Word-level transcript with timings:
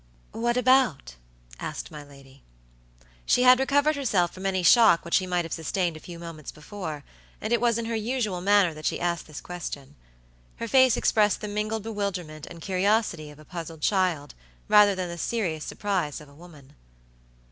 "What 0.31 0.57
about?" 0.57 1.13
asked 1.59 1.91
my 1.91 2.03
lady. 2.03 2.41
She 3.23 3.43
had 3.43 3.59
recovered 3.59 3.95
herself 3.95 4.33
from 4.33 4.47
any 4.47 4.63
shock 4.63 5.05
which 5.05 5.13
she 5.13 5.27
might 5.27 5.45
have 5.45 5.53
sustained 5.53 5.95
a 5.95 5.99
few 5.99 6.17
moments 6.17 6.51
before, 6.51 7.03
and 7.39 7.53
it 7.53 7.61
was 7.61 7.77
in 7.77 7.85
her 7.85 7.93
usual 7.95 8.41
manner 8.41 8.73
that 8.73 8.87
she 8.87 8.99
asked 8.99 9.27
this 9.27 9.39
question. 9.39 9.93
Her 10.55 10.67
face 10.67 10.97
expressed 10.97 11.39
the 11.41 11.47
mingled 11.47 11.83
bewilderment 11.83 12.47
and 12.47 12.61
curiosity 12.61 13.29
of 13.29 13.37
a 13.37 13.45
puzzled 13.45 13.81
child, 13.81 14.33
rather 14.67 14.95
than 14.95 15.07
the 15.07 15.19
serious 15.19 15.65
surprise 15.65 16.19
of 16.19 16.27
a 16.29 16.33
woman. 16.33 16.73